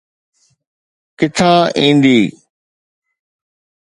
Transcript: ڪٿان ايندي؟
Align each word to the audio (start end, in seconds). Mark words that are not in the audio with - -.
ڪٿان 1.19 1.59
ايندي؟ 1.79 2.19